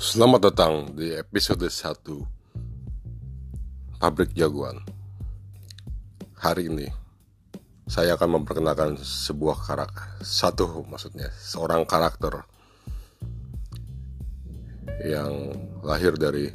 [0.00, 4.80] Selamat datang di episode 1 Pabrik Jagoan.
[6.40, 6.88] Hari ini
[7.84, 12.32] saya akan memperkenalkan sebuah karakter Satu maksudnya, seorang karakter
[15.04, 16.48] Yang lahir dari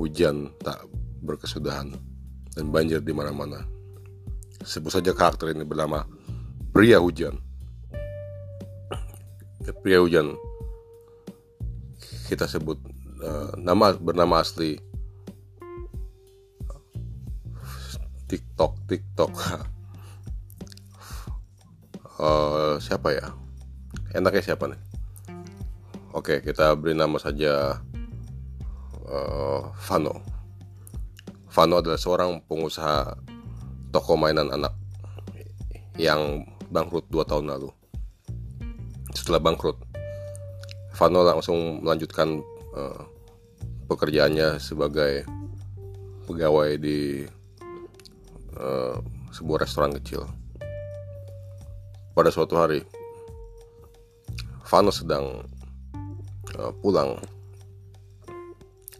[0.00, 0.80] hujan tak
[1.20, 1.92] berkesudahan
[2.56, 3.68] Dan banjir di mana-mana.
[4.64, 6.08] Sebut saja karakter ini bernama
[6.72, 7.36] Pria Hujan.
[9.84, 10.48] Pria Hujan
[12.30, 12.78] kita sebut
[13.26, 14.78] uh, nama bernama asli.
[18.30, 19.34] TikTok TikTok.
[22.22, 23.34] Uh, siapa ya?
[24.14, 24.78] Enaknya siapa nih?
[26.14, 27.82] Oke kita beri nama saja
[29.10, 30.22] uh, Vano.
[31.50, 33.18] Vano adalah seorang pengusaha
[33.90, 34.70] toko mainan anak
[35.98, 37.74] yang bangkrut dua tahun lalu.
[39.18, 39.89] Setelah bangkrut
[41.00, 42.44] Vano langsung melanjutkan
[42.76, 43.00] uh,
[43.88, 45.24] pekerjaannya sebagai
[46.28, 47.24] pegawai di
[48.60, 49.00] uh,
[49.32, 50.28] sebuah restoran kecil.
[52.12, 52.84] Pada suatu hari,
[54.68, 55.40] Vano sedang
[56.60, 57.16] uh, pulang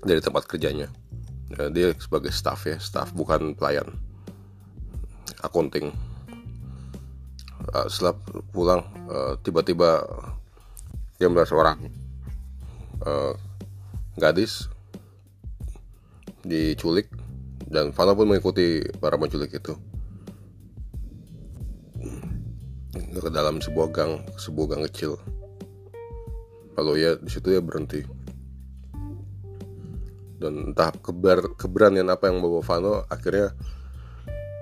[0.01, 0.89] dari tempat kerjanya.
[1.61, 3.93] Uh, dia sebagai staff ya, staff bukan pelayan,
[5.45, 5.93] akunting.
[7.77, 8.17] Uh, setelah
[8.57, 8.81] pulang,
[9.45, 10.01] tiba-tiba
[11.21, 11.77] dia melihat seorang
[13.05, 13.37] uh,
[14.17, 14.73] gadis
[16.41, 17.13] diculik
[17.69, 19.77] dan Fana pun mengikuti para penculik itu.
[23.21, 25.21] Ke dalam sebuah gang sebuah gang kecil.
[26.81, 28.01] Lalu ya di situ ya berhenti.
[30.41, 33.53] Dan entah keber, keberanian apa yang membawa Fano akhirnya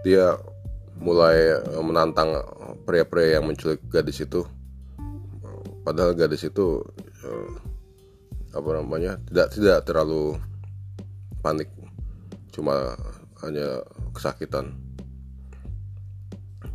[0.02, 0.34] dia
[0.98, 2.34] mulai menantang
[2.82, 4.42] pria-pria yang menculik gadis itu
[5.88, 6.84] padahal gadis itu
[7.24, 7.52] uh,
[8.52, 10.36] apa namanya tidak tidak terlalu
[11.40, 11.72] panik.
[12.52, 12.92] Cuma
[13.40, 13.80] hanya
[14.12, 14.76] kesakitan.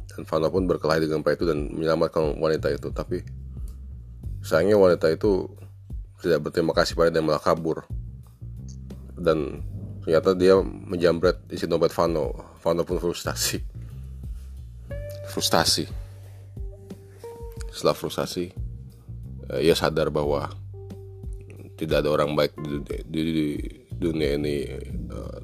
[0.10, 2.90] Dan Fana pun berkelahi dengan pria itu dan menyelamatkan wanita itu.
[2.90, 3.22] Tapi
[4.42, 5.46] sayangnya wanita itu
[6.26, 7.86] tidak berterima kasih pada dia malah kabur.
[9.14, 9.62] Dan
[10.02, 13.62] ternyata dia menjambret isi dompet Vano Vano pun frustasi.
[15.30, 15.86] Frustasi.
[17.74, 18.63] Setelah frustasi
[19.60, 20.50] ia sadar bahwa
[21.76, 23.48] tidak ada orang baik di, di, di
[23.98, 24.56] dunia ini
[25.12, 25.40] uh,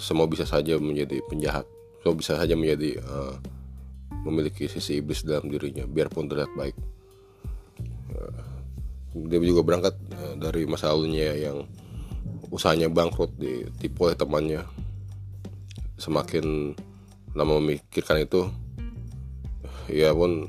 [0.00, 1.66] semua bisa saja menjadi penjahat
[2.00, 3.00] semua bisa saja menjadi
[4.24, 6.76] memiliki sisi iblis dalam dirinya biarpun terlihat baik.
[9.14, 9.96] Dia juga berangkat
[10.36, 11.64] dari masa lalunya yang
[12.52, 14.62] usahanya bangkrut ditipu oleh temannya.
[15.96, 16.76] Semakin
[17.32, 18.52] lama memikirkan itu
[19.88, 20.44] ia pun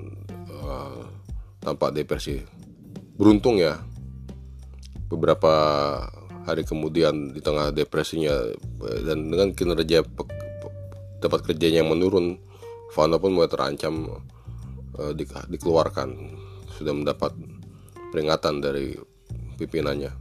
[0.51, 1.07] uh,
[1.65, 2.45] tampak depresi.
[3.17, 3.81] Beruntung ya,
[5.09, 5.53] beberapa
[6.45, 8.53] hari kemudian di tengah depresinya
[9.01, 10.05] dan dengan kinerja
[11.17, 12.37] tempat kerjanya yang menurun,
[12.93, 14.21] Fana pun mulai terancam
[15.01, 16.37] uh, di, dikeluarkan.
[16.77, 17.33] Sudah mendapat
[18.13, 18.93] peringatan dari
[19.57, 20.11] pimpinannya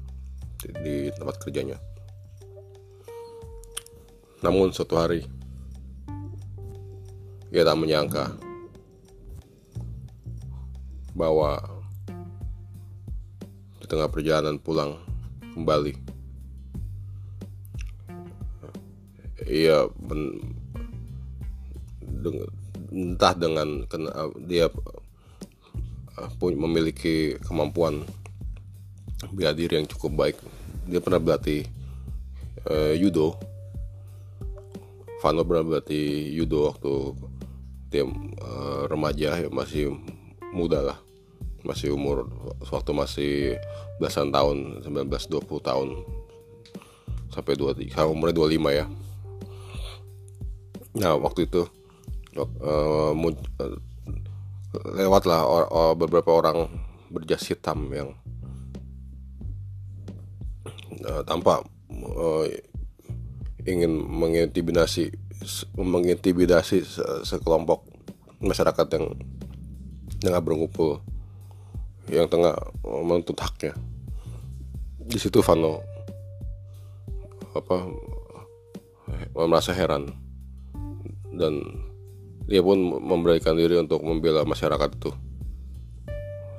[0.65, 1.77] di, di tempat kerjanya.
[4.41, 5.29] Namun suatu hari
[7.55, 8.54] ia tak menyangka
[11.15, 11.63] bahwa
[13.79, 14.99] di tengah perjalanan pulang
[15.55, 15.95] kembali.
[19.45, 20.41] Ia men,
[22.91, 24.67] entah dengan kena, dia
[26.19, 28.03] uh, memiliki kemampuan
[29.31, 30.37] bela diri yang cukup baik.
[30.91, 31.69] Dia pernah berlatih
[32.67, 33.39] uh, judo.
[35.23, 36.93] Vano pernah berlatih judo waktu
[37.93, 39.93] dia uh, remaja ya masih
[40.57, 41.04] muda lah
[41.65, 42.29] masih umur
[42.69, 43.33] waktu masih
[43.97, 45.89] belasan tahun 19-20 tahun.
[47.33, 48.87] Sampai 23 umurnya 25 ya.
[50.95, 51.67] Nah waktu itu
[52.39, 53.13] uh,
[54.95, 55.41] lewatlah
[55.99, 56.71] beberapa orang
[57.11, 58.15] berjas hitam yang
[61.03, 61.67] uh, tampak
[63.65, 65.15] ingin mengintimidasi
[65.77, 66.85] mengintimidasi
[67.25, 67.85] sekelompok
[68.41, 69.07] masyarakat yang
[70.21, 71.01] tengah berkumpul
[72.09, 73.73] yang tengah menuntut haknya.
[75.05, 75.81] Di situ Vano
[77.55, 77.77] apa
[79.37, 80.11] merasa heran.
[81.35, 81.61] Dan
[82.45, 85.11] dia pun memberikan diri untuk membela masyarakat itu.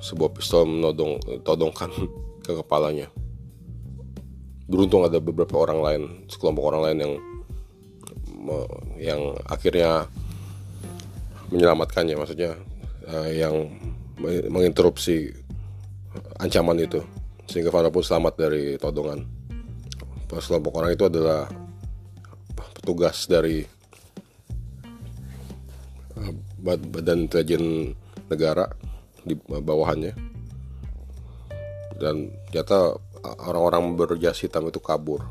[0.02, 1.90] Sebuah pistol menodong todongkan
[2.44, 3.08] ke kepalanya.
[4.66, 7.14] Beruntung ada beberapa orang lain sekelompok orang lain yang
[8.98, 10.06] yang akhirnya
[11.50, 12.54] menyelamatkannya maksudnya
[13.06, 13.70] uh, yang
[14.22, 15.32] menginterupsi
[16.40, 17.00] ancaman itu
[17.46, 19.22] sehingga Vano pun selamat dari todongan.
[20.26, 21.46] Pas kelompok orang itu adalah
[22.58, 23.62] petugas dari
[26.18, 26.32] eh,
[26.66, 27.94] badan intelijen
[28.26, 28.66] negara
[29.22, 30.12] di bawahannya.
[31.96, 32.98] Dan ternyata
[33.46, 35.22] orang-orang berjas hitam itu kabur.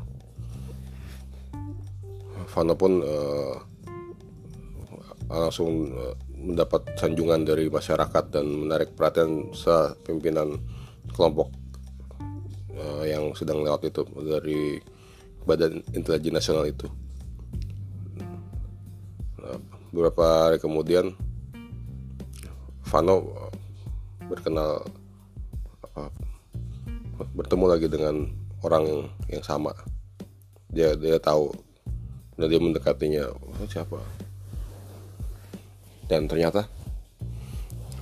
[2.56, 3.60] Vano pun uh,
[5.28, 9.50] langsung uh, mendapat sanjungan dari masyarakat dan menarik perhatian
[10.04, 10.60] pimpinan
[11.16, 11.48] kelompok
[12.76, 14.78] uh, yang sedang lewat itu dari
[15.46, 16.86] Badan Intelijen Nasional itu.
[19.40, 19.58] Nah,
[19.94, 21.14] beberapa hari kemudian
[22.86, 23.52] Vano uh,
[24.28, 24.84] berkenal
[25.82, 26.10] apa,
[27.32, 28.28] bertemu lagi dengan
[28.62, 29.72] orang yang sama.
[30.70, 31.54] Dia dia tahu
[32.36, 33.96] dan dia mendekatinya oh, siapa
[36.06, 36.66] dan ternyata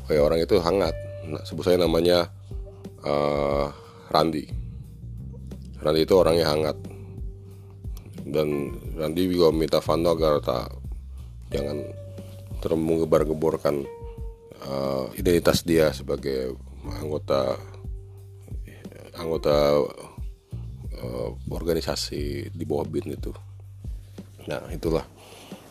[0.08, 0.94] kayak orang itu hangat.
[1.24, 2.28] Nah, sebut saya namanya
[3.04, 3.72] uh,
[4.12, 4.44] Randi.
[5.80, 6.76] Randi itu orangnya hangat.
[8.24, 10.68] Dan Randi juga minta Vando agar tak
[11.52, 11.80] jangan
[12.60, 13.84] termenggebar-geborkan
[14.64, 16.56] uh, identitas dia sebagai
[17.00, 17.56] anggota
[19.14, 19.80] anggota
[21.00, 23.32] uh, organisasi di bawah BIN itu.
[24.48, 25.04] Nah itulah.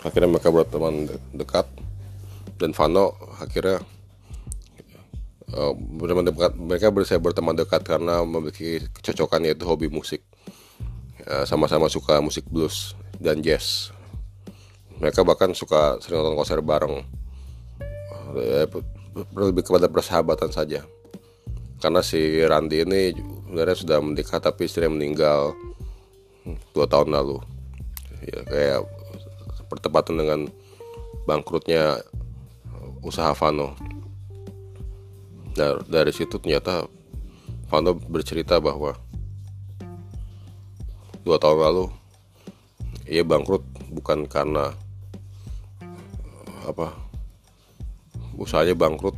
[0.03, 1.65] Akhirnya mereka berteman dekat
[2.57, 3.81] dan Vano akhirnya
[5.53, 10.21] uh, berteman dekat mereka bisa berteman dekat karena memiliki kecocokan yaitu hobi musik.
[11.23, 13.95] Sama sama-sama suka musik blues dan jazz.
[14.99, 16.99] Mereka bahkan suka sering nonton konser bareng.
[18.35, 18.67] Uh,
[19.31, 20.83] lebih kepada persahabatan saja.
[21.79, 25.55] Karena si Randy ini sebenarnya sudah menikah tapi istrinya meninggal
[26.75, 27.39] dua tahun lalu.
[28.27, 28.79] Ya kayak
[29.71, 30.39] pertempatan dengan
[31.23, 32.03] bangkrutnya
[33.03, 33.75] usaha Vano.
[35.53, 36.87] Nah, dari situ ternyata
[37.67, 38.95] Vano bercerita bahwa
[41.23, 41.85] dua tahun lalu
[43.07, 44.71] ia bangkrut bukan karena
[46.63, 46.95] apa
[48.39, 49.15] usahanya bangkrut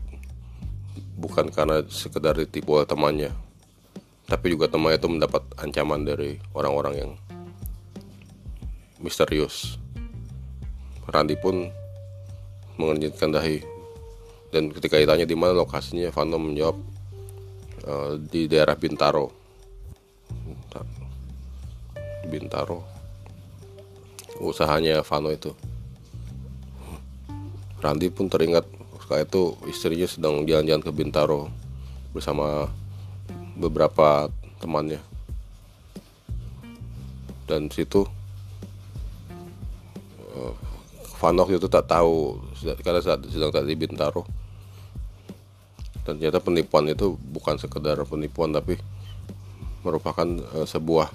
[1.16, 3.32] bukan karena sekedar ditipu oleh temannya
[4.26, 7.12] tapi juga temannya itu mendapat ancaman dari orang-orang yang
[9.02, 9.78] misterius
[11.06, 11.70] Randi pun
[12.82, 13.75] mengerjitkan dahi
[14.56, 16.80] dan ketika ditanya di mana lokasinya Vano menjawab
[17.92, 19.28] uh, di daerah Bintaro.
[22.32, 22.80] Bintaro.
[24.40, 25.52] Usahanya Vano itu.
[27.84, 28.64] Randi pun teringat
[29.04, 31.52] saat itu istrinya sedang jalan-jalan ke Bintaro
[32.16, 32.72] bersama
[33.60, 34.32] beberapa
[34.64, 35.04] temannya.
[37.44, 38.08] Dan situ
[40.32, 40.56] uh,
[41.20, 42.40] Vanok itu tak tahu
[42.80, 44.45] karena saat sedang tadi Bintaro
[46.06, 48.78] ternyata penipuan itu bukan sekedar penipuan tapi
[49.82, 51.10] merupakan uh, sebuah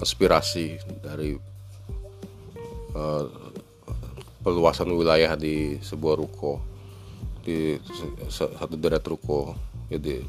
[0.00, 1.36] konspirasi dari
[2.96, 3.24] uh,
[4.42, 6.58] peluasan wilayah di sebuah ruko
[7.42, 7.78] di
[8.30, 9.54] satu deret ruko.
[9.86, 10.24] Jadi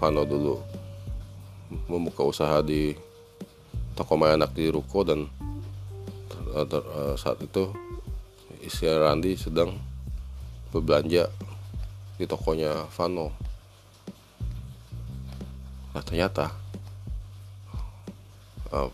[0.00, 0.56] Vano dulu
[1.90, 2.96] membuka usaha di
[3.92, 5.28] toko anak di ruko dan
[6.56, 7.68] uh, saat itu
[8.64, 9.76] istri Randi sedang
[10.72, 11.28] berbelanja
[12.20, 13.32] di tokonya Vano.
[15.96, 16.52] Nah ternyata
[18.68, 18.92] uh,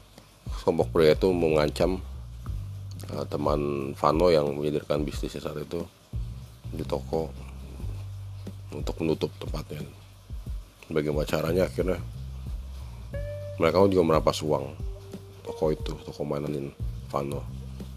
[0.63, 1.99] kelompok pria itu mengancam
[3.11, 5.83] uh, teman Vano yang menyadarkan bisnisnya saat itu
[6.71, 7.35] di toko
[8.71, 9.83] untuk menutup tempatnya.
[10.87, 11.67] Bagaimana caranya?
[11.67, 11.99] Akhirnya
[13.59, 14.71] mereka juga merampas uang
[15.43, 16.71] toko itu toko mainan
[17.11, 17.43] Vano.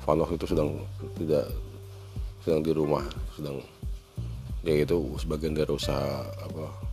[0.02, 0.82] Vano itu sedang
[1.22, 1.54] tidak
[2.42, 3.06] sedang di rumah
[3.38, 3.62] sedang
[4.70, 6.90] ya itu sebagian dari usaha apa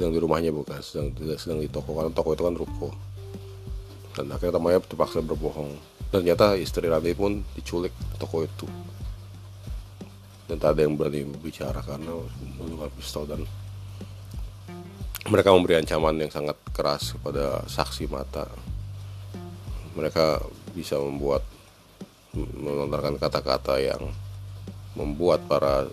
[0.00, 2.88] sedang di rumahnya bukan sedang tidak sedang di toko karena toko itu kan ruko.
[4.16, 5.76] Dan akhirnya temannya terpaksa berbohong.
[6.10, 8.66] Ternyata istri Randy pun diculik toko itu.
[10.48, 12.16] Dan tak ada yang berani bicara karena
[12.58, 13.44] menggunakan pistol dan
[15.30, 18.50] mereka memberi ancaman yang sangat keras kepada saksi mata.
[19.94, 20.42] Mereka
[20.74, 21.44] bisa membuat
[22.34, 24.10] melontarkan kata-kata yang
[24.96, 25.86] membuat para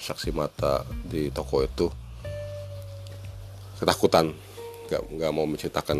[0.00, 1.86] saksi mata di toko itu.
[3.76, 4.32] Ketakutan.
[4.88, 5.98] Nggak nggak mau menceritakan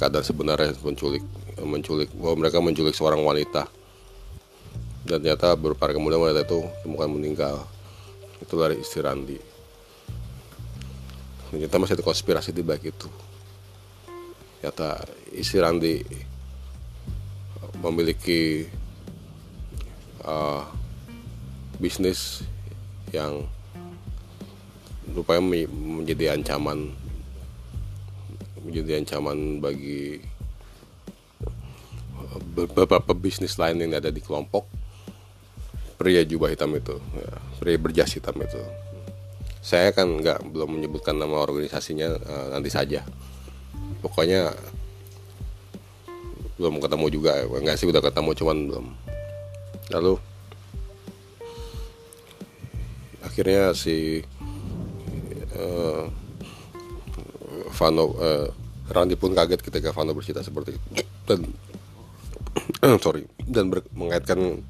[0.00, 1.20] keadaan sebenarnya menculik
[1.60, 3.66] menculik bahwa mereka menculik seorang wanita.
[5.04, 7.56] Dan ternyata beberapa hari kemudian wanita itu temukan meninggal.
[8.40, 9.36] Itu dari istri Randi.
[11.50, 13.10] Ternyata masih ada konspirasi di baik itu.
[14.62, 15.02] Ternyata
[15.34, 15.98] istri Randi
[17.80, 18.64] memiliki
[20.24, 20.64] uh,
[21.80, 22.44] bisnis
[23.10, 23.46] yang
[25.10, 26.94] rupanya menjadi ancaman
[28.60, 30.20] menjadi ancaman bagi
[32.54, 34.68] beberapa bisnis lain yang ada di kelompok.
[36.00, 38.60] Pria jubah hitam itu ya, pria berjas hitam itu.
[39.60, 43.04] Saya kan nggak belum menyebutkan nama organisasinya uh, nanti saja.
[44.00, 44.56] Pokoknya
[46.56, 48.86] belum ketemu juga nggak sih udah ketemu cuman belum.
[49.92, 50.12] Lalu
[53.40, 54.20] akhirnya si
[55.56, 56.04] uh,
[57.72, 58.52] Vano uh,
[58.92, 60.84] Randy pun kaget ketika Vano bercerita seperti itu.
[61.24, 61.48] Dan
[63.00, 64.60] sorry dan ber, mengaitkan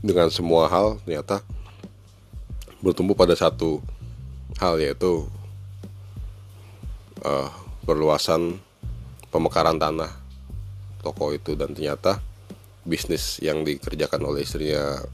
[0.00, 1.44] dengan semua hal ternyata
[2.80, 3.84] bertumbuh pada satu
[4.64, 5.28] hal yaitu
[7.20, 7.52] uh,
[7.84, 8.56] perluasan
[9.28, 10.08] pemekaran tanah
[11.04, 11.52] toko itu.
[11.52, 12.24] Dan ternyata
[12.80, 15.04] bisnis yang dikerjakan oleh istrinya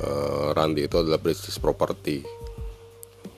[0.00, 2.24] uh, Randy itu adalah bisnis properti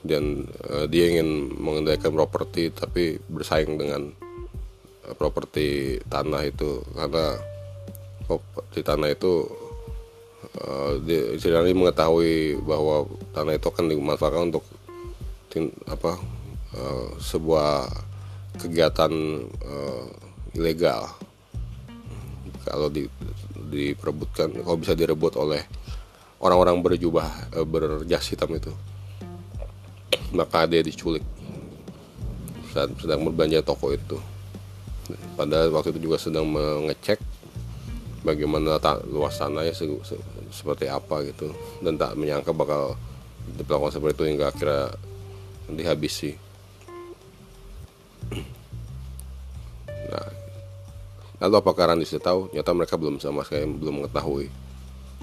[0.05, 4.11] dan uh, dia ingin mengendalikan properti tapi bersaing dengan
[5.07, 7.35] uh, properti tanah itu karena
[8.27, 9.47] properti tanah itu
[10.63, 10.99] uh,
[11.37, 14.65] Randy mengetahui bahwa tanah itu akan dimanfaatkan untuk
[15.89, 16.13] apa
[16.77, 17.89] uh, sebuah
[18.61, 19.11] kegiatan
[19.65, 20.05] uh,
[20.53, 21.09] ilegal.
[22.61, 23.07] Kalau di,
[23.71, 25.63] diperebutkan kalau bisa direbut oleh
[26.37, 27.27] orang-orang berjubah
[27.57, 28.73] uh, berjas hitam itu.
[30.33, 31.23] Maka dia diculik.
[32.73, 34.17] Saat sedang berbelanja toko itu.
[35.39, 37.17] Pada waktu itu juga sedang mengecek
[38.27, 40.15] bagaimana ta luas tanahnya se se
[40.51, 41.55] seperti apa gitu.
[41.79, 42.99] Dan tak menyangka bakal
[43.55, 44.93] dilakukan seperti itu hingga akhirnya
[45.71, 46.35] dihabisi.
[50.11, 50.27] Nah
[51.39, 52.39] lalu apakah Randy sudah tahu?
[52.51, 54.66] Nyata mereka belum sama sekali belum mengetahui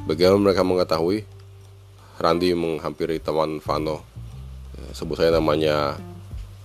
[0.04, 1.24] bagaimana mereka mengetahui?
[2.14, 4.06] Randy menghampiri teman Vano.
[4.78, 5.98] Ya, sebut saya namanya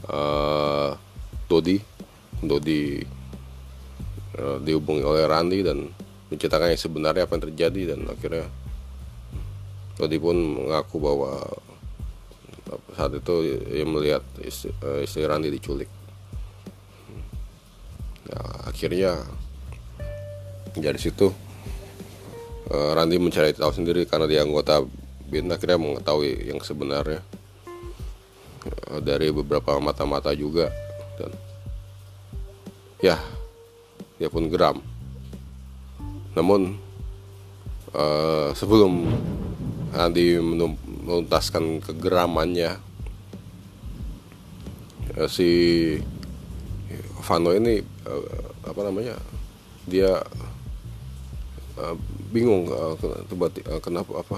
[0.05, 0.93] uh,
[1.49, 1.81] Dodi.
[2.39, 3.01] Dodi
[4.37, 5.89] uh, dihubungi oleh Randy dan
[6.29, 8.45] menceritakan yang sebenarnya apa yang terjadi dan akhirnya
[9.97, 11.41] Dodi pun mengaku bahwa
[12.93, 15.89] saat itu ia melihat istri, uh, istri Randy diculik.
[18.29, 19.25] Nah, akhirnya
[20.77, 21.48] dari situ
[22.69, 24.81] uh, Randy mencari tahu sendiri karena dia anggota
[25.29, 27.21] BIN akhirnya mengetahui yang sebenarnya.
[28.89, 30.67] Uh, dari beberapa mata-mata juga
[31.15, 31.31] dan
[32.99, 33.17] ya
[34.19, 34.83] dia pun geram.
[36.35, 36.75] Namun
[37.95, 39.07] uh, sebelum
[39.89, 42.77] Randy menuntaskan kegeramannya
[45.15, 45.49] ya, si
[47.25, 48.25] Vano ini uh,
[48.65, 49.17] apa namanya
[49.89, 50.21] dia
[51.77, 51.95] uh,
[52.29, 52.95] bingung uh,
[53.81, 54.37] kenapa apa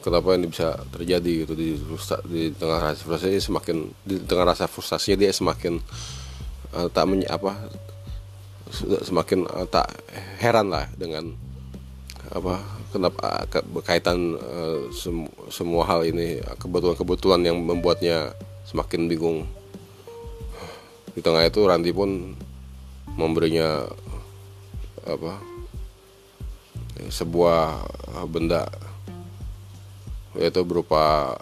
[0.00, 1.76] kenapa ini bisa terjadi gitu di
[2.30, 5.82] di tengah rasa frustasinya semakin di tengah rasa frustasinya dia semakin
[6.72, 7.68] uh, tak menye, apa
[9.04, 9.90] semakin uh, tak
[10.40, 11.34] heran lah dengan
[12.30, 12.62] apa
[12.94, 18.32] kenapa berkaitan uh, sem semua hal ini kebetulan-kebetulan yang membuatnya
[18.70, 19.50] semakin bingung.
[21.10, 22.38] Di tengah itu Ranti pun
[23.18, 23.82] memberinya
[25.02, 25.42] apa
[27.08, 27.86] sebuah
[28.28, 28.68] benda
[30.36, 31.34] yaitu berupa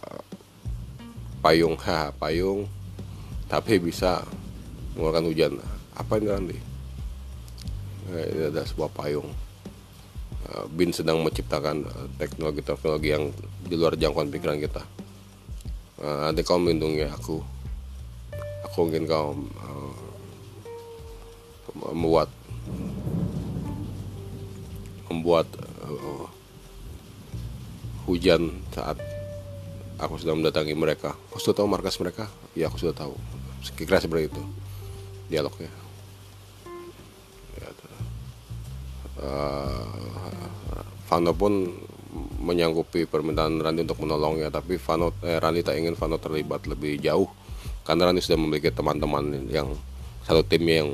[1.43, 2.71] payung ha payung
[3.51, 4.23] tapi bisa
[4.95, 5.53] mengeluarkan hujan
[5.99, 6.59] apa ini Ranti
[8.09, 9.29] ini ada sebuah payung
[10.49, 13.29] Eh, bin sedang menciptakan eh, teknologi-teknologi yang
[13.69, 14.81] di luar jangkauan pikiran kita.
[15.99, 17.43] Nanti kau melindungi aku.
[18.71, 19.35] Aku ingin kau
[21.75, 22.31] membuat
[25.09, 25.49] membuat
[25.85, 26.27] uh,
[28.09, 28.97] hujan saat
[30.01, 31.17] aku sedang mendatangi mereka.
[31.33, 32.31] Kau sudah tahu markas mereka?
[32.57, 33.15] Ya aku sudah tahu.
[33.75, 34.43] Kira seperti itu
[35.29, 35.69] dialognya.
[39.23, 39.85] uh,
[41.09, 41.67] Vano pun
[42.41, 47.29] menyanggupi permintaan Randy untuk menolongnya tapi Vano eh, Randy tak ingin Vano terlibat lebih jauh
[47.85, 49.69] karena Randy sudah memiliki teman-teman yang
[50.25, 50.89] satu tim yang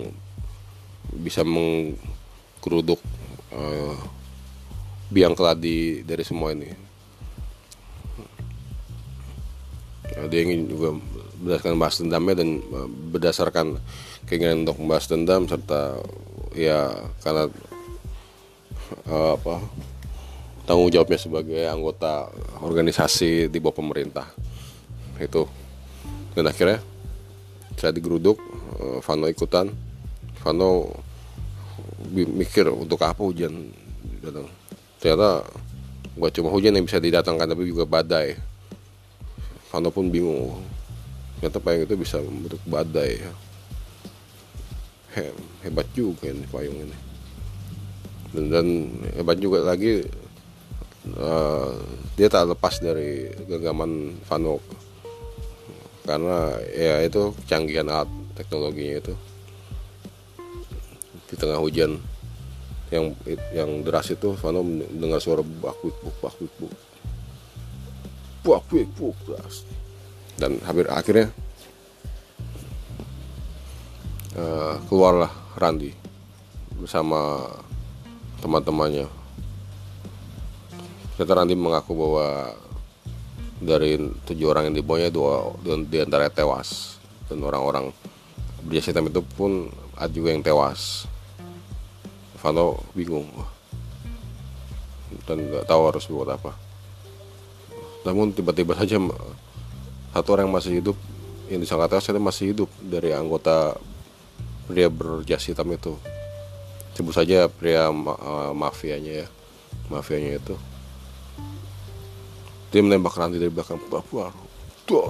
[1.15, 2.99] bisa mengkeruduk
[3.55, 3.95] uh,
[5.09, 6.69] biang keladi dari semua ini.
[10.15, 10.95] Ya, dia ingin juga
[11.41, 13.67] berdasarkan bahas dendamnya dan uh, berdasarkan
[14.27, 16.01] keinginan untuk membahas dendam serta
[16.55, 17.51] ya karena
[19.11, 19.59] uh, apa
[20.65, 22.31] tanggung jawabnya sebagai anggota
[22.65, 24.27] organisasi di bawah pemerintah.
[25.21, 25.47] Itu.
[26.35, 26.83] Dan akhirnya
[27.79, 28.41] saya digeruduk
[29.07, 29.71] Vano ikutan.
[30.43, 31.04] Vano
[32.13, 33.73] mikir untuk apa hujan
[34.21, 34.49] datang
[35.01, 35.45] ternyata
[36.15, 38.39] buat cuma hujan yang bisa didatangkan tapi juga badai.
[39.69, 40.63] Vano pun bingung.
[41.39, 43.21] Ternyata payung itu bisa membentuk badai
[45.15, 45.31] He,
[45.67, 46.97] hebat juga ini payung ini.
[48.35, 48.67] Dan, dan
[49.19, 50.07] hebat juga lagi
[51.19, 51.75] uh,
[52.15, 54.59] dia tak lepas dari genggaman Vano
[56.05, 59.15] karena ya itu canggihan alat teknologinya itu
[61.35, 61.99] di tengah hujan
[62.95, 63.11] yang
[63.51, 66.53] yang deras itu Vano mendengar suara bak buk bak buk
[68.47, 69.17] buk buk buk
[70.39, 71.35] dan hampir akhirnya
[74.39, 75.95] uh, keluarlah Randi
[76.75, 77.39] bersama
[78.43, 79.07] teman-temannya.
[81.15, 82.53] Ternyata Randi mengaku bahwa
[83.63, 86.99] dari tujuh orang yang dibawanya dua di antara tewas
[87.31, 87.95] dan orang-orang
[88.67, 91.07] berjasa hitam itu pun ada juga yang tewas.
[92.45, 93.25] Vano bingung.
[95.25, 96.53] Dan nggak tahu harus buat apa.
[98.05, 99.01] Namun tiba-tiba saja
[100.13, 100.97] satu orang yang masih hidup
[101.49, 103.81] yang disangka tewas itu masih hidup dari anggota
[104.69, 105.97] pria berjas hitam itu.
[106.93, 109.27] Sebut saja pria ma uh, mafianya ya
[109.89, 110.55] mafianya itu.
[112.69, 114.29] Dia menembak Randy dari belakang Papua
[114.85, 115.09] tuh.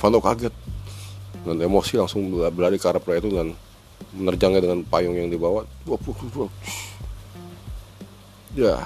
[0.00, 0.56] Vano kaget
[1.44, 3.52] dan emosi langsung berlari ke arah pria itu dan
[4.14, 5.62] menerjangnya dengan payung yang dibawa
[8.54, 8.82] ya.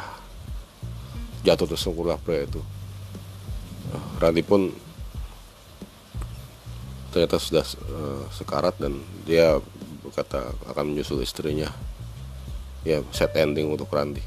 [1.44, 2.60] Jatuh tersungkur pria itu.
[4.16, 4.72] Randy pun
[7.12, 9.60] ternyata sudah uh, sekarat dan dia
[10.02, 11.68] berkata akan menyusul istrinya.
[12.84, 14.24] Ya set ending untuk Randy.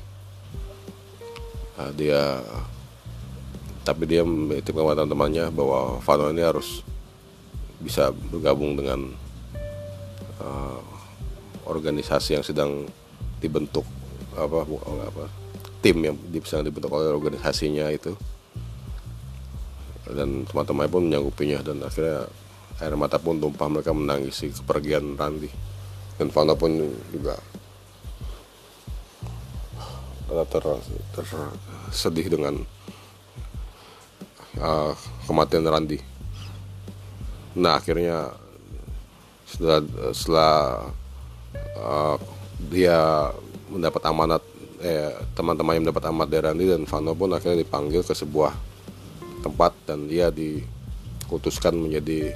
[1.78, 2.42] Nah, dia
[3.86, 6.82] tapi dia menitipkan teman-temannya bahwa Vano ini harus
[7.78, 9.14] bisa bergabung dengan
[11.78, 12.90] organisasi yang sedang
[13.38, 13.86] dibentuk
[14.34, 14.66] apa
[15.06, 15.24] apa
[15.82, 18.18] tim yang sedang dibentuk oleh organisasinya itu.
[20.08, 22.26] Dan teman-teman pun menyanggupinya dan akhirnya
[22.80, 25.52] air mata pun tumpah mereka menangisi kepergian Randy.
[26.18, 26.74] Dan Fauna pun
[27.14, 27.38] juga
[30.28, 30.64] ter,
[31.14, 32.56] tersedih dengan
[34.60, 34.92] uh,
[35.28, 36.00] kematian Randy.
[37.58, 38.32] Nah akhirnya
[39.48, 39.80] setelah
[40.12, 40.56] setelah
[41.78, 42.18] uh,
[42.68, 43.30] dia
[43.68, 44.44] mendapat amanat
[44.82, 48.54] eh, teman-teman yang mendapat amanat dari Randy dan Vano pun akhirnya dipanggil ke sebuah
[49.42, 52.34] tempat dan dia dikutuskan menjadi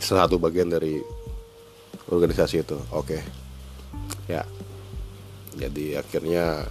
[0.00, 1.00] salah satu bagian dari
[2.06, 3.20] organisasi itu oke okay.
[4.30, 4.44] ya
[5.56, 6.68] jadi akhirnya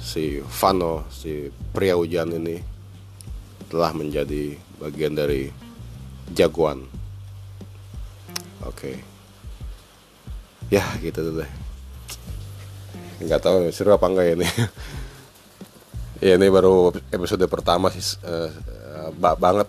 [0.00, 2.56] si Vano si pria hujan ini
[3.68, 5.50] telah menjadi bagian dari
[6.32, 6.86] jagoan
[8.62, 9.09] oke okay.
[10.70, 11.50] Ya gitu deh
[13.20, 14.48] nggak tahu seru apa enggak ini.
[16.20, 18.52] Ya ini baru episode pertama sih uh,
[19.08, 19.64] uh, banget.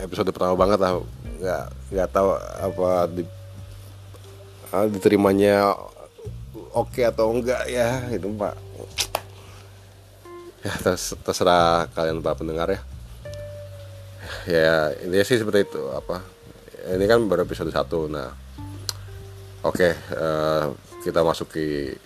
[0.00, 0.96] Episode pertama banget lah.
[1.36, 3.22] Nggak nggak tahu apa di,
[4.72, 5.76] uh, diterimanya
[6.72, 8.56] oke okay atau enggak ya itu pak.
[10.64, 10.72] Ya
[11.20, 12.80] terserah kalian pak pendengar ya.
[14.48, 16.24] Ya ini sih seperti itu apa.
[16.96, 18.32] Ini kan baru episode satu nah
[19.64, 21.96] oke okay, uh, kita masuki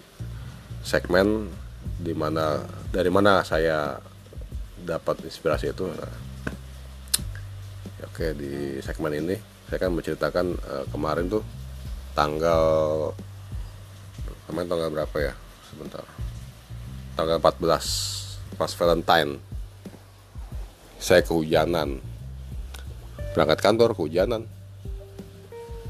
[0.86, 1.50] segmen
[1.98, 2.62] di mana
[2.94, 3.98] dari mana saya
[4.78, 5.84] dapat inspirasi itu.
[5.90, 6.30] Nah,
[8.08, 9.34] Oke di segmen ini
[9.66, 11.42] saya akan menceritakan uh, kemarin tuh
[12.14, 12.62] tanggal
[14.46, 15.34] kemarin tanggal berapa ya?
[15.66, 16.06] Sebentar.
[17.14, 19.38] Tanggal 14 pas Valentine.
[20.98, 22.02] Saya kehujanan.
[23.34, 24.46] Berangkat kantor kehujanan.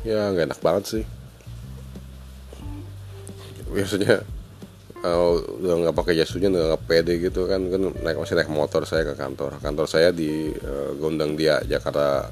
[0.05, 1.05] Ya nggak enak banget sih
[3.73, 4.25] biasanya
[4.99, 7.63] kalau udah nggak pakai jas hujan nggak pede gitu kan.
[7.71, 9.63] Kan naik masih naik motor saya ke kantor.
[9.63, 12.27] Kantor saya di uh, Gondang Dia Jakarta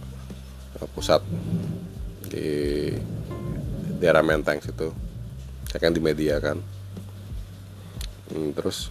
[0.82, 1.22] uh, Pusat.
[2.26, 2.48] Di
[4.02, 4.90] daerah Menteng situ.
[5.70, 6.58] Saya kan di media kan.
[8.34, 8.90] Hmm, terus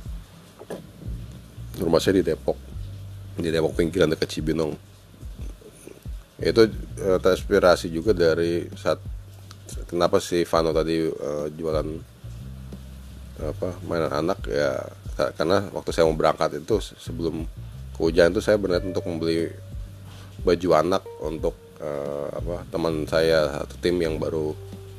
[1.76, 2.56] rumah saya di Depok.
[3.36, 4.72] Di Depok pinggiran dekat Cibinong.
[6.40, 6.64] Itu
[7.04, 9.04] uh, terinspirasi juga dari saat
[9.92, 12.15] kenapa si Vano tadi uh, jualan
[13.40, 14.80] apa mainan anak ya
[15.36, 17.48] karena waktu saya mau berangkat itu sebelum
[17.96, 19.52] kehujanan itu saya berniat untuk membeli
[20.44, 24.52] baju anak untuk uh, apa teman saya satu tim yang baru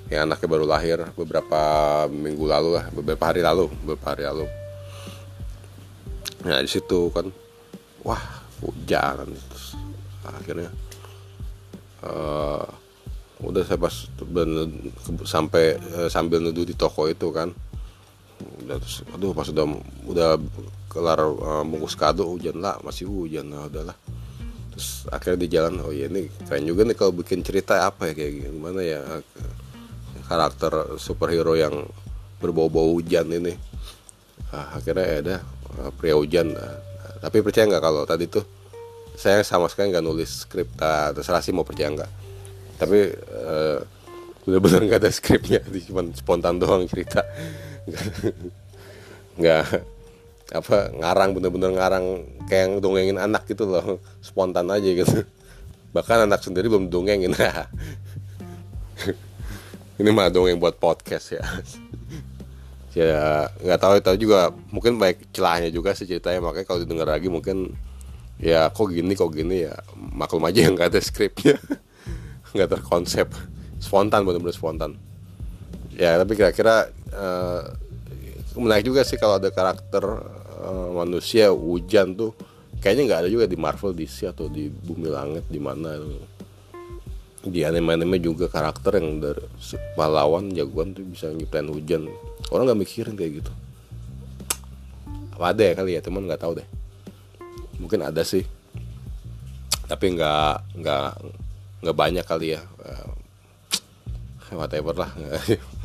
[0.08, 1.60] yang anaknya baru lahir beberapa
[2.08, 4.46] minggu lalu lah beberapa hari lalu beberapa hari lalu.
[6.46, 7.28] Nah di situ kan
[8.06, 8.22] wah
[8.62, 9.76] hujan terus
[10.24, 10.70] akhirnya
[12.06, 12.64] uh,
[13.42, 13.92] udah saya pas
[15.28, 17.52] sampai uh, sambil neduh di toko itu kan
[18.36, 19.66] udah terus aduh pas udah
[20.08, 20.30] udah
[20.90, 23.96] kelar uh, bungkus kado hujan lah masih hujan lah udahlah.
[24.72, 28.14] Terus akhirnya di jalan oh iya ini keren juga nih kalau bikin cerita apa ya
[28.16, 29.00] kayak gimana ya
[30.26, 31.86] karakter superhero yang
[32.40, 33.56] berbau-bau hujan ini.
[34.52, 35.36] Nah, akhirnya ya ada
[35.80, 36.76] uh, pria hujan nah,
[37.20, 38.44] tapi percaya nggak kalau tadi tuh
[39.16, 42.12] saya sama sekali nggak nulis skrip nah, terserah sih mau percaya nggak.
[42.76, 42.98] Tapi
[43.32, 43.78] uh,
[44.46, 47.26] benar-benar nggak ada skripnya cuma spontan doang cerita
[49.40, 49.64] nggak
[50.46, 53.98] apa ngarang bener-bener ngarang kayak dongengin anak gitu loh.
[54.22, 55.26] Spontan aja gitu.
[55.94, 57.34] Bahkan anak sendiri belum dongengin.
[60.00, 61.44] Ini mah dongeng buat podcast ya.
[62.96, 64.56] Ya nggak tahu tahu juga.
[64.72, 66.40] Mungkin baik celahnya juga sih ceritanya.
[66.40, 67.76] Makanya kalau didengar lagi mungkin
[68.40, 69.76] ya kok gini kok gini ya.
[69.92, 71.60] Maklum aja yang nggak ada skripnya
[72.56, 73.28] nggak terkonsep
[73.76, 74.96] spontan benar-benar spontan
[75.96, 77.72] ya tapi kira-kira uh,
[78.60, 80.04] menarik juga sih kalau ada karakter
[80.60, 82.36] uh, manusia hujan tuh
[82.84, 85.96] kayaknya nggak ada juga di Marvel DC atau di Bumi Langit di mana
[87.46, 89.42] di anime-anime juga karakter yang dari
[89.94, 92.10] pahlawan jagoan tuh bisa nyiptain hujan.
[92.50, 93.52] Orang nggak mikirin kayak gitu.
[95.38, 96.68] Apa ada ya kali ya teman nggak tahu deh.
[97.78, 98.42] Mungkin ada sih.
[99.86, 101.08] Tapi nggak nggak
[101.86, 102.60] nggak banyak kali ya.
[102.82, 103.14] Uh,
[104.54, 105.10] whatever lah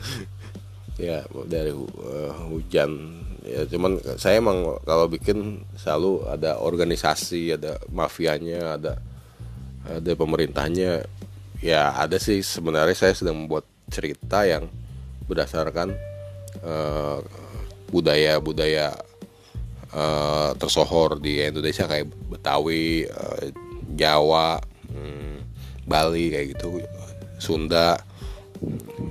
[1.02, 3.22] ya dari uh, hujan.
[3.42, 8.94] Ya cuman saya emang kalau bikin selalu ada organisasi ada mafianya ada
[9.88, 11.06] ada pemerintahnya.
[11.62, 14.70] Ya ada sih sebenarnya saya sedang membuat cerita yang
[15.30, 15.94] berdasarkan
[16.60, 17.20] Eh,
[17.92, 18.96] budaya-budaya
[19.92, 23.52] uh, tersohor di Indonesia kayak Betawi, uh,
[24.00, 24.64] Jawa,
[24.96, 25.44] um,
[25.84, 26.80] Bali kayak gitu,
[27.36, 28.00] Sunda,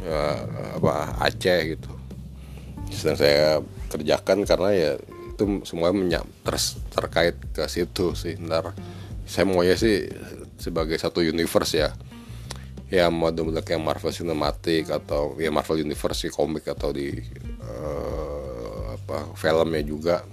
[0.06, 0.40] uh,
[0.78, 1.90] apa Aceh gitu.
[2.90, 4.90] Sedang saya kerjakan karena ya
[5.34, 6.56] itu semua menyam, ter,
[6.94, 8.38] terkait ke situ sih.
[8.38, 8.74] Ntar
[9.26, 10.10] saya maunya sih
[10.58, 11.90] sebagai satu universe ya
[12.90, 17.14] ya model-model kayak Marvel Cinematic atau ya Marvel Universe di komik atau di
[17.62, 20.26] uh, apa filmnya juga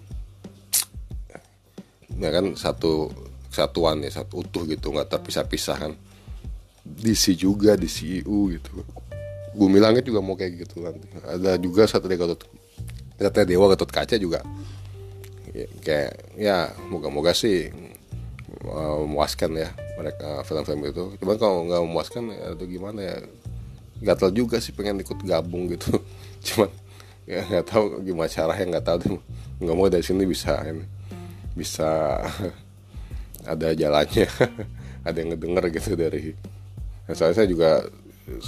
[2.18, 3.14] ya kan satu
[3.54, 5.94] kesatuan ya satu utuh gitu nggak terpisah-pisah kan
[6.82, 8.82] DC juga di CU e gitu
[9.58, 12.46] Bumi Langit juga mau kayak gitu nanti ada juga satu dari Gatot
[13.18, 14.46] Gatot Dewa Gatot Kaca juga.
[15.50, 16.58] Ya, kayak ya
[16.94, 17.74] moga-moga sih
[18.70, 21.04] uh, memuaskan ya mereka film-film itu.
[21.18, 23.18] Cuman kalau nggak memuaskan ya atau gimana ya
[23.98, 25.98] gatal juga sih pengen ikut gabung gitu.
[26.48, 26.70] Cuman
[27.26, 29.18] ya nggak tahu gimana cara yang nggak tahu
[29.58, 30.86] nggak mau dari sini bisa ini
[31.58, 32.22] bisa
[33.52, 34.30] ada jalannya.
[35.08, 36.36] Ada yang ngedenger gitu dari
[37.16, 37.80] soalnya saya juga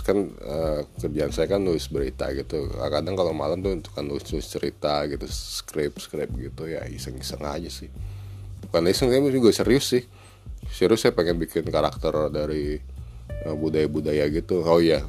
[0.04, 2.68] kan uh, kerjaan saya kan nulis berita gitu.
[2.68, 6.68] Kadang kalau malam tuh kan nulis nulis cerita gitu skrip skrip gitu.
[6.68, 7.88] Ya iseng iseng aja sih.
[8.68, 10.04] Bukan iseng tapi juga serius sih.
[10.68, 12.76] Serius saya pengen bikin karakter dari
[13.48, 14.68] uh, budaya-budaya gitu.
[14.68, 15.00] Oh iya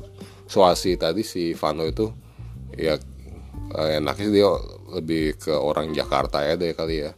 [0.50, 2.10] Suasi tadi si Vano itu
[2.74, 2.94] ya
[3.74, 4.50] uh, enaknya dia
[4.90, 7.12] lebih ke orang Jakarta ya deh kali ya.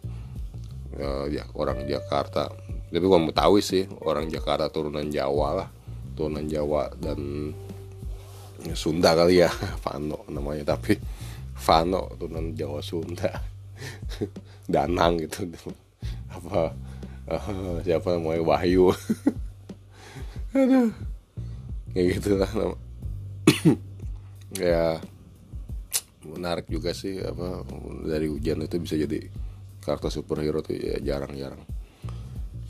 [0.96, 2.48] Uh, ya orang Jakarta.
[2.92, 5.68] Tapi gue mau tahu sih orang Jakarta turunan Jawa lah
[6.14, 7.52] turunan Jawa dan
[8.72, 9.50] Sunda kali ya
[9.84, 10.76] Vano namanya.
[10.76, 10.96] Tapi
[11.58, 13.30] Vano turunan Jawa Sunda.
[14.72, 15.48] Danang gitu.
[16.36, 16.72] Apa
[17.28, 18.42] uh, siapa namanya?
[18.44, 18.94] Wahyu.
[20.54, 20.92] Aduh.
[21.92, 22.48] Kayak gitu lah
[24.56, 24.96] ya
[26.24, 27.66] menarik juga sih apa
[28.06, 29.28] dari hujan itu bisa jadi
[29.82, 31.60] karakter superhero tuh ya jarang-jarang.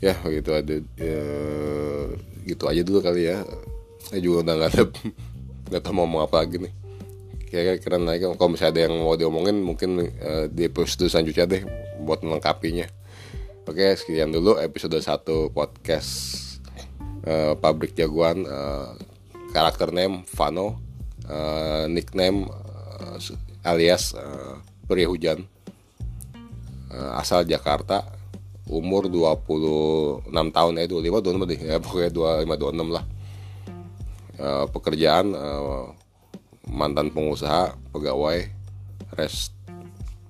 [0.03, 1.23] Ya gitu ada ya,
[2.43, 3.41] gitu aja dulu kali ya.
[4.03, 4.83] Saya juga udah nggak ada
[5.71, 6.73] nggak tahu mau ngomong apa lagi nih.
[7.49, 8.25] Kayak keren lagi.
[8.25, 11.63] Kalau misalnya ada yang mau diomongin mungkin uh, di episode selanjutnya deh
[12.01, 12.89] buat melengkapinya.
[13.63, 16.11] Oke, sekian dulu episode 1 podcast
[17.23, 18.91] uh, Pabrik Jagoan uh,
[19.55, 20.81] karakter name Vano,
[21.29, 23.17] uh, nickname uh,
[23.63, 25.47] alias uh, Pria Hujan.
[26.93, 28.05] Uh, asal Jakarta,
[28.67, 31.59] umur 26 tahun eh 25 26 deh.
[31.59, 33.05] Ya pokoknya 25 26 lah.
[34.33, 35.93] Uh, pekerjaan uh,
[36.67, 38.49] mantan pengusaha, pegawai
[39.13, 39.53] rest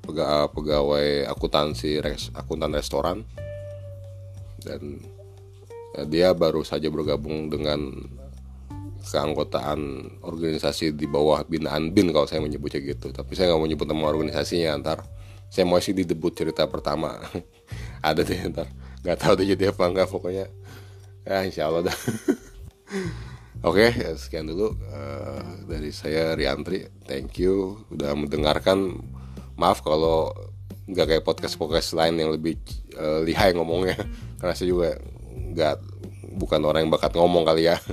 [0.04, 3.24] pegawai akuntansi res, akuntan restoran.
[4.60, 5.00] Dan
[5.96, 7.88] ya, dia baru saja bergabung dengan
[9.04, 9.80] keanggotaan
[10.24, 13.16] organisasi di bawah binaan bin kalau saya menyebutnya gitu.
[13.16, 15.00] Tapi saya nggak mau nyebut nama organisasinya ntar
[15.54, 17.14] saya mau sih di debut cerita pertama
[18.04, 18.68] ada deh ntar.
[19.02, 20.52] Nggak tahu deh jadi apa enggak pokoknya.
[21.24, 21.98] Ya insya Allah dah.
[23.64, 26.84] Oke, okay, sekian dulu uh, dari saya Riantri.
[27.08, 29.00] Thank you udah mendengarkan.
[29.56, 30.36] Maaf kalau
[30.84, 32.60] nggak kayak podcast podcast lain yang lebih
[33.00, 33.96] uh, lihai ngomongnya.
[34.44, 35.00] Karena saya juga
[35.32, 35.78] nggak
[36.36, 37.80] bukan orang yang bakat ngomong kali ya.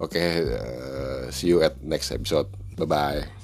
[0.00, 2.48] Oke okay, uh, see you at next episode.
[2.80, 3.43] Bye bye